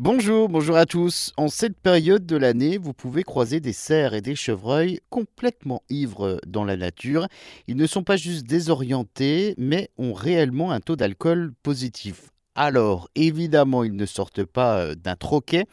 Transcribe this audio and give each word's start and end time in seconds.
Bonjour, 0.00 0.48
bonjour 0.48 0.76
à 0.76 0.86
tous. 0.86 1.32
En 1.36 1.48
cette 1.48 1.76
période 1.76 2.24
de 2.24 2.36
l'année, 2.36 2.78
vous 2.78 2.92
pouvez 2.92 3.24
croiser 3.24 3.58
des 3.58 3.72
cerfs 3.72 4.14
et 4.14 4.20
des 4.20 4.36
chevreuils 4.36 5.00
complètement 5.10 5.82
ivres 5.90 6.40
dans 6.46 6.64
la 6.64 6.76
nature. 6.76 7.26
Ils 7.66 7.74
ne 7.74 7.84
sont 7.84 8.04
pas 8.04 8.16
juste 8.16 8.46
désorientés, 8.46 9.56
mais 9.58 9.90
ont 9.98 10.12
réellement 10.12 10.70
un 10.70 10.78
taux 10.78 10.94
d'alcool 10.94 11.52
positif. 11.64 12.30
Alors, 12.60 13.08
évidemment, 13.14 13.84
ils 13.84 13.94
ne 13.94 14.04
sortent 14.04 14.42
pas 14.42 14.96
d'un 14.96 15.14
troquet. 15.14 15.66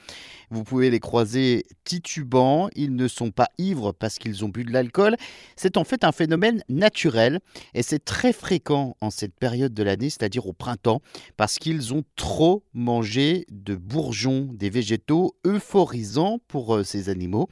Vous 0.51 0.63
pouvez 0.63 0.91
les 0.91 0.99
croiser 0.99 1.65
titubants. 1.83 2.69
Ils 2.75 2.95
ne 2.95 3.07
sont 3.07 3.31
pas 3.31 3.47
ivres 3.57 3.91
parce 3.91 4.19
qu'ils 4.19 4.45
ont 4.45 4.49
bu 4.49 4.63
de 4.63 4.71
l'alcool. 4.71 5.15
C'est 5.55 5.77
en 5.77 5.83
fait 5.83 6.03
un 6.03 6.11
phénomène 6.11 6.63
naturel 6.69 7.39
et 7.73 7.81
c'est 7.81 8.05
très 8.05 8.33
fréquent 8.33 8.95
en 9.01 9.09
cette 9.09 9.33
période 9.33 9.73
de 9.73 9.81
l'année, 9.81 10.11
c'est-à-dire 10.11 10.45
au 10.45 10.53
printemps, 10.53 11.01
parce 11.37 11.57
qu'ils 11.57 11.91
ont 11.91 12.03
trop 12.15 12.63
mangé 12.75 13.47
de 13.49 13.73
bourgeons, 13.73 14.51
des 14.53 14.69
végétaux 14.69 15.35
euphorisants 15.43 16.37
pour 16.47 16.85
ces 16.85 17.09
animaux, 17.09 17.49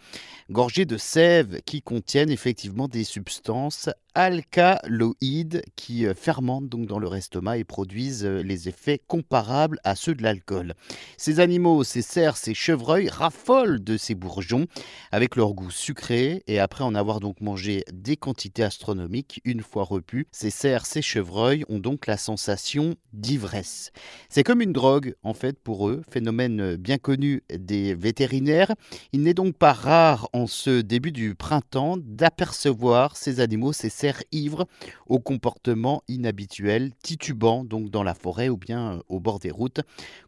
gorgés 0.51 0.85
de 0.85 0.97
sève 0.97 1.59
qui 1.65 1.81
contiennent 1.81 2.29
effectivement 2.29 2.87
des 2.87 3.03
substances 3.03 3.89
alcaloïdes 4.15 5.63
qui 5.75 6.05
euh, 6.05 6.13
fermentent 6.13 6.69
donc 6.69 6.85
dans 6.85 6.99
leur 6.99 7.15
estomac 7.15 7.57
et 7.57 7.63
produisent 7.63 8.25
les 8.25 8.69
effets 8.69 9.01
comparables 9.07 9.79
à 9.83 9.95
ceux 9.95 10.15
de 10.15 10.23
l'alcool. 10.23 10.73
Ces 11.17 11.39
animaux, 11.39 11.83
ces 11.83 12.01
cerfs, 12.01 12.37
ces 12.37 12.53
chevreuils 12.53 13.09
raffolent 13.09 13.83
de 13.83 13.97
ces 13.97 14.15
bourgeons 14.15 14.67
avec 15.11 15.35
leur 15.35 15.53
goût 15.53 15.71
sucré 15.71 16.43
et 16.47 16.59
après 16.59 16.83
en 16.83 16.95
avoir 16.95 17.19
donc 17.19 17.41
mangé 17.41 17.83
des 17.91 18.17
quantités 18.17 18.63
astronomiques 18.63 19.41
une 19.45 19.61
fois 19.61 19.83
repus, 19.83 20.27
ces 20.31 20.49
cerfs, 20.49 20.85
ces 20.85 21.01
chevreuils 21.01 21.65
ont 21.69 21.79
donc 21.79 22.07
la 22.07 22.17
sensation 22.17 22.95
d'ivresse. 23.13 23.91
C'est 24.29 24.43
comme 24.43 24.61
une 24.61 24.73
drogue 24.73 25.15
en 25.23 25.33
fait 25.33 25.59
pour 25.59 25.89
eux, 25.89 26.03
phénomène 26.09 26.75
bien 26.75 26.97
connu 26.97 27.43
des 27.49 27.95
vétérinaires. 27.95 28.73
Il 29.11 29.21
n'est 29.21 29.33
donc 29.33 29.55
pas 29.55 29.73
rare 29.73 30.29
en 30.33 30.47
ce 30.47 30.81
début 30.81 31.11
du 31.11 31.35
printemps 31.35 31.97
d'apercevoir 31.97 33.17
ces 33.17 33.39
animaux, 33.39 33.73
ces 33.73 33.89
cerfs 33.89 34.02
ivres 34.31 34.67
au 35.07 35.19
comportement 35.19 36.03
inhabituel, 36.07 36.91
titubant 37.01 37.63
donc 37.63 37.89
dans 37.89 38.03
la 38.03 38.13
forêt 38.13 38.49
ou 38.49 38.57
bien 38.57 39.01
au 39.09 39.19
bord 39.19 39.39
des 39.39 39.51
routes. 39.51 39.81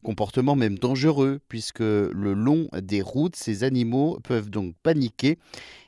Comportement 0.03 0.55
même 0.55 0.77
dangereux 0.77 1.39
puisque 1.47 1.79
le 1.79 2.33
long 2.33 2.67
des 2.81 3.01
routes, 3.01 3.35
ces 3.35 3.63
animaux 3.63 4.19
peuvent 4.23 4.49
donc 4.49 4.75
paniquer 4.83 5.37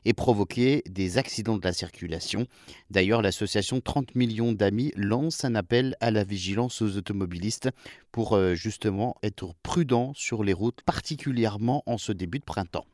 et 0.05 0.13
provoquer 0.13 0.83
des 0.89 1.17
accidents 1.17 1.57
de 1.57 1.65
la 1.65 1.73
circulation. 1.73 2.47
D'ailleurs, 2.89 3.21
l'association 3.21 3.81
30 3.81 4.15
millions 4.15 4.53
d'amis 4.53 4.93
lance 4.95 5.43
un 5.43 5.55
appel 5.55 5.95
à 5.99 6.11
la 6.11 6.23
vigilance 6.23 6.81
aux 6.81 6.97
automobilistes 6.97 7.69
pour 8.11 8.33
euh, 8.33 8.55
justement 8.55 9.15
être 9.21 9.53
prudents 9.63 10.13
sur 10.15 10.43
les 10.43 10.53
routes, 10.53 10.81
particulièrement 10.85 11.83
en 11.85 11.97
ce 11.97 12.11
début 12.11 12.39
de 12.39 12.45
printemps. 12.45 12.85